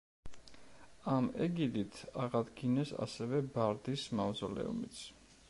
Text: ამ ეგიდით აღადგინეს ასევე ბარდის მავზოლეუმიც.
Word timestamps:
ამ 1.15 1.27
ეგიდით 1.47 1.99
აღადგინეს 2.23 2.95
ასევე 3.07 3.45
ბარდის 3.59 4.09
მავზოლეუმიც. 4.23 5.07